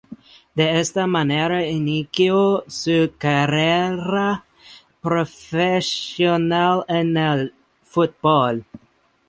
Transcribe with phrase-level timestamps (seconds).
[0.59, 4.43] De esta manera, inicio su carrera
[4.99, 8.65] profesional en el fútbol.